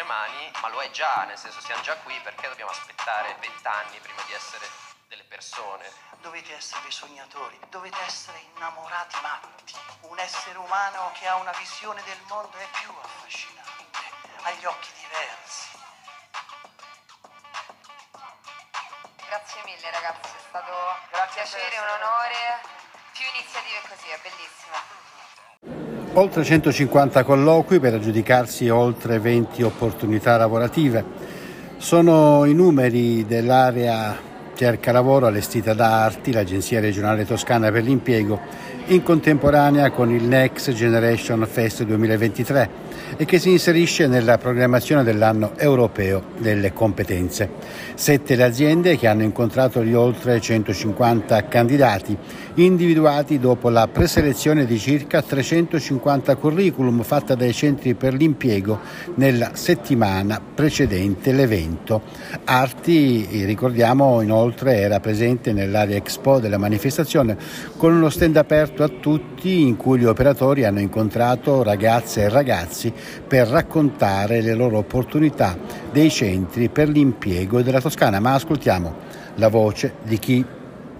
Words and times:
tre 0.00 0.02
mani, 0.04 0.50
ma 0.62 0.68
lo 0.68 0.80
è 0.80 0.90
già, 0.90 1.24
nel 1.24 1.36
senso 1.36 1.60
siamo 1.60 1.82
già 1.82 1.94
qui 1.98 2.18
perché 2.20 2.48
dobbiamo 2.48 2.70
aspettare 2.70 3.36
vent'anni 3.38 3.98
prima 3.98 4.22
di 4.22 4.32
essere 4.32 4.66
delle 5.08 5.24
persone. 5.24 5.92
Dovete 6.20 6.54
essere 6.54 6.80
dei 6.82 6.90
sognatori, 6.90 7.58
dovete 7.68 8.00
essere 8.06 8.38
innamorati 8.54 9.20
matti. 9.20 9.76
Un 10.02 10.18
essere 10.18 10.56
umano 10.56 11.12
che 11.18 11.28
ha 11.28 11.36
una 11.36 11.52
visione 11.52 12.02
del 12.04 12.18
mondo 12.28 12.56
è 12.56 12.66
più 12.80 12.90
affascinante, 13.02 13.98
ha 14.42 14.50
gli 14.52 14.64
occhi 14.64 14.90
diversi. 14.94 15.68
Grazie 19.26 19.62
mille 19.64 19.90
ragazzi, 19.90 20.30
è 20.34 20.40
stato 20.48 20.72
un 20.72 21.08
Grazie 21.10 21.42
piacere, 21.42 21.68
per 21.68 21.78
un 21.78 22.02
onore. 22.02 22.60
Più 23.12 23.26
iniziative 23.26 23.80
così, 23.86 24.08
è 24.08 24.18
bellissimo. 24.18 25.09
Oltre 26.14 26.42
150 26.42 27.22
colloqui 27.22 27.78
per 27.78 27.94
aggiudicarsi 27.94 28.68
oltre 28.68 29.20
20 29.20 29.62
opportunità 29.62 30.36
lavorative. 30.36 31.04
Sono 31.76 32.44
i 32.46 32.52
numeri 32.52 33.24
dell'area 33.24 34.16
cerca 34.54 34.90
lavoro 34.90 35.28
allestita 35.28 35.72
da 35.72 36.02
Arti, 36.02 36.32
l'Agenzia 36.32 36.80
regionale 36.80 37.24
toscana 37.24 37.70
per 37.70 37.84
l'impiego, 37.84 38.40
in 38.86 39.04
contemporanea 39.04 39.92
con 39.92 40.10
il 40.10 40.24
Next 40.24 40.72
Generation 40.72 41.46
Fest 41.48 41.84
2023 41.84 42.89
e 43.16 43.24
che 43.24 43.38
si 43.38 43.50
inserisce 43.50 44.06
nella 44.06 44.38
programmazione 44.38 45.02
dell'anno 45.02 45.52
europeo 45.56 46.22
delle 46.38 46.72
competenze. 46.72 47.48
Sette 47.94 48.36
le 48.36 48.44
aziende 48.44 48.96
che 48.96 49.06
hanno 49.06 49.22
incontrato 49.22 49.84
gli 49.84 49.94
oltre 49.94 50.40
150 50.40 51.48
candidati, 51.48 52.16
individuati 52.54 53.38
dopo 53.38 53.68
la 53.68 53.88
preselezione 53.88 54.66
di 54.66 54.78
circa 54.78 55.22
350 55.22 56.36
curriculum 56.36 57.02
fatta 57.02 57.34
dai 57.34 57.52
centri 57.52 57.94
per 57.94 58.14
l'impiego 58.14 58.80
nella 59.14 59.50
settimana 59.54 60.40
precedente 60.54 61.32
l'evento. 61.32 62.02
Arti, 62.44 63.44
ricordiamo, 63.44 64.20
inoltre 64.20 64.76
era 64.76 65.00
presente 65.00 65.52
nell'area 65.52 65.96
Expo 65.96 66.38
della 66.38 66.58
manifestazione 66.58 67.36
con 67.76 67.94
uno 67.94 68.08
stand 68.10 68.36
aperto 68.36 68.82
a 68.82 68.88
tutti 68.88 69.62
in 69.62 69.76
cui 69.76 70.00
gli 70.00 70.04
operatori 70.04 70.64
hanno 70.64 70.80
incontrato 70.80 71.62
ragazze 71.62 72.22
e 72.22 72.28
ragazzi 72.28 72.89
per 73.26 73.48
raccontare 73.48 74.40
le 74.40 74.54
loro 74.54 74.78
opportunità 74.78 75.56
dei 75.90 76.10
centri 76.10 76.68
per 76.68 76.88
l'impiego 76.88 77.62
della 77.62 77.80
Toscana. 77.80 78.20
Ma 78.20 78.34
ascoltiamo 78.34 78.94
la 79.36 79.48
voce 79.48 79.94
di 80.02 80.18
chi 80.18 80.44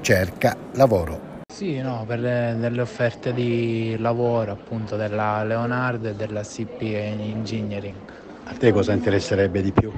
cerca 0.00 0.56
lavoro. 0.72 1.30
Sì, 1.52 1.80
no, 1.80 2.04
per 2.06 2.18
le, 2.18 2.56
delle 2.58 2.80
offerte 2.80 3.32
di 3.32 3.96
lavoro 3.98 4.52
appunto 4.52 4.96
della 4.96 5.44
Leonardo 5.44 6.08
e 6.08 6.14
della 6.14 6.42
CP 6.42 6.80
Engineering. 6.82 7.94
A 8.44 8.54
te 8.54 8.72
cosa 8.72 8.92
interesserebbe 8.92 9.62
di 9.62 9.70
più? 9.70 9.92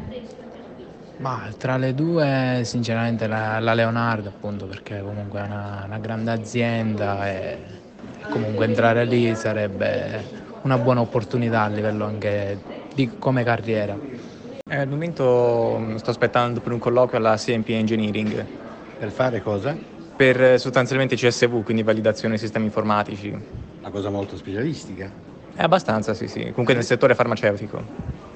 Ma 1.19 1.49
tra 1.57 1.77
le 1.77 1.95
due 1.95 2.63
sinceramente 2.65 3.29
la, 3.29 3.61
la 3.61 3.73
Leonardo 3.73 4.29
appunto 4.29 4.67
perché 4.67 5.01
comunque 5.01 5.41
è 5.41 5.45
una, 5.45 5.85
una 5.87 5.99
grande 5.99 6.33
azienda 6.33 7.29
e, 7.31 7.57
e 8.21 8.29
comunque 8.29 8.65
entrare 8.65 9.05
lì 9.05 9.35
sarebbe 9.37 10.23
una 10.65 10.79
buona 10.79 11.01
opportunità 11.01 11.63
a 11.63 11.69
livello 11.69 12.05
anche 12.05 12.59
di 12.95 13.11
come 13.19 13.45
carriera. 13.45 13.97
Eh, 14.67 14.77
al 14.77 14.89
momento 14.89 15.77
mm, 15.79 15.97
sto 15.97 16.11
aspettando 16.11 16.61
per 16.61 16.73
un 16.73 16.79
colloquio 16.79 17.19
alla 17.19 17.37
CMP 17.37 17.69
Engineering 17.71 18.45
Per 18.99 19.11
fare 19.11 19.41
cosa? 19.43 19.77
per 20.17 20.41
eh, 20.43 20.59
sostanzialmente 20.59 21.17
CSV, 21.17 21.63
quindi 21.65 21.83
validazione 21.83 22.35
dei 22.35 22.43
sistemi 22.43 22.67
informatici. 22.67 23.29
Una 23.31 23.91
cosa 23.91 24.09
molto 24.11 24.37
specialistica. 24.37 25.11
È 25.55 25.63
abbastanza, 25.63 26.15
sì, 26.15 26.29
sì. 26.29 26.41
Comunque 26.51 26.75
nel 26.75 26.85
settore 26.85 27.15
farmaceutico, 27.15 27.83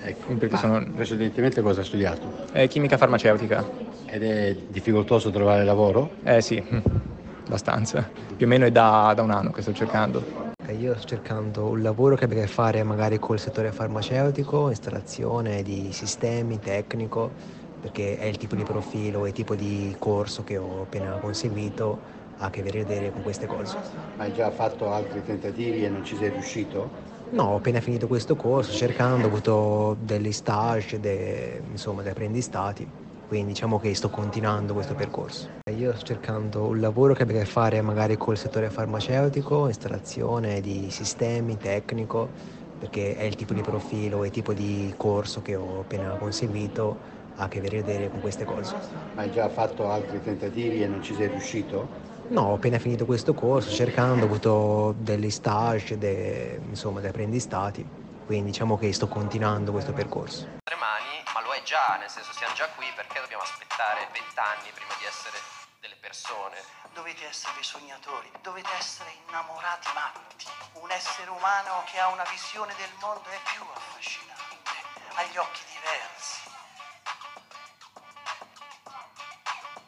Ecco, 0.01 0.37
Perché 0.37 0.55
ma 0.55 0.59
sono- 0.59 0.85
precedentemente 0.95 1.61
cosa 1.63 1.81
hai 1.81 1.87
studiato? 1.87 2.29
Eh, 2.53 2.69
chimica 2.69 2.97
farmaceutica. 2.97 3.65
Ed 4.05 4.23
è 4.23 4.57
difficoltoso 4.69 5.31
trovare 5.31 5.65
lavoro? 5.65 6.11
Eh 6.25 6.41
sì, 6.41 6.63
abbastanza. 7.47 8.09
Più 8.37 8.47
o 8.47 8.49
meno 8.49 8.67
è 8.67 8.71
da, 8.71 9.13
da 9.17 9.23
un 9.23 9.31
anno 9.31 9.51
che 9.51 9.63
sto 9.63 9.73
cercando. 9.73 10.48
Io 10.73 10.95
sto 10.97 11.07
cercando 11.07 11.69
un 11.69 11.83
lavoro 11.83 12.15
che 12.15 12.25
abbia 12.25 12.39
a 12.39 12.43
che 12.43 12.47
fare 12.47 12.83
magari 12.85 13.19
col 13.19 13.39
settore 13.41 13.73
farmaceutico, 13.73 14.69
installazione 14.69 15.63
di 15.63 15.93
sistemi, 15.93 16.59
tecnico, 16.61 17.35
perché 17.79 18.17
è 18.19 18.25
il 18.27 18.37
tipo 18.37 18.55
di 18.55 18.63
profilo 18.65 19.25
e 19.27 19.33
tipo 19.33 19.57
di 19.57 19.95
corso 19.99 20.45
che 20.45 20.57
ho 20.59 20.83
appena 20.83 21.19
conseguito 21.19 22.03
ha 22.37 22.47
a 22.47 22.51
che 22.51 22.63
vedere 22.63 23.11
con 23.11 23.23
queste 23.23 23.47
cose. 23.47 23.79
Ma 24.17 24.25
hai 24.25 24.33
già 24.33 24.51
fatto 24.51 24.91
altri 24.91 25.23
tentativi 25.23 25.83
e 25.83 25.89
non 25.89 26.05
ci 26.05 26.15
sei 26.17 26.29
riuscito? 26.31 27.01
No, 27.31 27.45
ho 27.53 27.57
appena 27.57 27.81
finito 27.81 28.07
questo 28.07 28.37
corso, 28.37 28.73
cercando, 28.73 29.27
ho 29.27 29.31
avuto 29.31 29.95
degli 29.99 30.33
stage, 30.33 30.99
de- 30.99 31.61
insomma, 31.67 32.01
degli 32.03 32.11
apprendistati, 32.13 32.91
quindi 33.29 33.53
diciamo 33.53 33.79
che 33.79 33.95
sto 33.95 34.11
continuando 34.11 34.73
questo 34.75 34.95
percorso. 34.95 35.51
Io 35.71 35.93
sto 35.95 36.05
cercando 36.05 36.67
un 36.69 36.81
lavoro 36.81 37.15
che 37.15 37.23
abbia 37.23 37.37
a 37.37 37.45
che 37.45 37.47
fare 37.51 37.81
magari 37.83 38.17
col 38.17 38.39
settore 38.39 38.71
farmaceutico, 38.71 39.69
installazione 39.69 40.61
di 40.63 40.91
sistemi, 40.91 41.59
tecnico, 41.59 42.35
perché 42.77 43.15
è 43.17 43.25
il 43.25 43.35
tipo 43.37 43.53
di 43.55 43.61
profilo 43.63 44.25
e 44.25 44.31
tipo 44.31 44.55
di 44.55 44.93
corso 44.97 45.43
che 45.43 45.57
ho 45.57 45.81
appena 45.81 46.17
conseguito 46.17 47.01
ha 47.35 47.45
a 47.45 47.49
che 47.49 47.61
vedere 47.61 48.09
con 48.09 48.21
queste 48.21 48.45
cose. 48.45 48.77
Ma 49.13 49.23
hai 49.23 49.31
già 49.31 49.49
fatto 49.51 49.89
altri 49.91 50.21
tentativi 50.23 50.83
e 50.83 50.89
non 50.89 51.03
ci 51.03 51.15
sei 51.15 51.29
riuscito? 51.29 51.99
No, 52.31 52.43
ho 52.51 52.55
appena 52.55 52.79
finito 52.79 53.07
questo 53.07 53.33
corso, 53.35 53.71
cercando, 53.71 54.25
ho 54.25 54.29
avuto 54.29 54.93
degli 54.99 55.31
stage, 55.31 55.97
de- 55.97 56.61
insomma, 56.63 57.01
degli 57.01 57.09
apprendistati, 57.11 57.91
quindi 58.25 58.51
diciamo 58.51 58.77
che 58.77 58.93
sto 58.93 59.09
continuando 59.09 59.73
questo 59.73 59.93
percorso. 59.95 60.47
Ma 61.39 61.45
lo 61.45 61.53
è 61.53 61.63
già, 61.63 61.95
nel 61.99 62.11
senso 62.11 62.33
siamo 62.33 62.53
già 62.55 62.69
qui 62.71 62.91
perché 62.97 63.21
dobbiamo 63.21 63.45
aspettare 63.45 64.09
vent'anni 64.11 64.73
prima 64.73 64.93
di 64.95 65.05
essere 65.05 65.41
delle 65.79 65.95
persone. 65.95 66.61
Dovete 66.95 67.29
essere 67.29 67.55
dei 67.55 67.63
sognatori, 67.63 68.29
dovete 68.41 68.75
essere 68.75 69.13
innamorati 69.25 69.89
matti. 69.95 70.49
Un 70.73 70.91
essere 70.91 71.31
umano 71.31 71.85
che 71.87 72.01
ha 72.01 72.09
una 72.09 72.25
visione 72.25 72.75
del 72.75 72.91
mondo 72.99 73.29
è 73.29 73.39
più 73.53 73.65
affascinante, 73.73 74.83
ha 75.15 75.23
gli 75.23 75.37
occhi 75.37 75.63
diversi. 75.71 76.41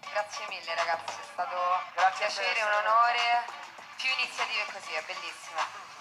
Grazie 0.09 0.47
mille 0.51 0.75
ragazzi, 0.77 1.19
è 1.19 1.33
stato 1.33 1.57
un 1.57 1.81
Grazie 1.95 2.27
per 2.27 2.29
piacere, 2.29 2.63
un 2.63 2.87
onore. 2.87 3.45
Più 3.97 4.09
iniziative 4.09 4.67
così, 4.71 4.93
è 4.93 5.03
bellissimo. 5.03 6.00